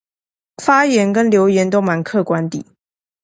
[0.63, 2.65] 發言跟留言都蠻客觀地